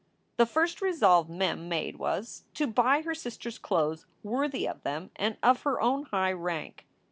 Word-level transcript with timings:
The 0.37 0.47
first 0.47 0.81
resolve 0.81 1.29
Mem 1.29 1.69
made 1.69 1.97
was 1.97 2.45
to 2.55 2.65
buy 2.65 3.03
her 3.03 3.13
sisters 3.13 3.59
clothes 3.59 4.07
worthy 4.23 4.67
of 4.67 4.81
them 4.81 5.11
and 5.15 5.37
of 5.43 5.61
her 5.61 5.79
own 5.79 6.05
high 6.05 6.31
rank. 6.33 6.87